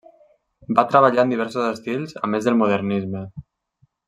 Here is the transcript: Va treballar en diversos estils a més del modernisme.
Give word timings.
Va 0.79 0.85
treballar 0.93 1.25
en 1.29 1.33
diversos 1.33 1.67
estils 1.73 2.17
a 2.23 2.31
més 2.35 2.49
del 2.51 2.59
modernisme. 2.63 3.23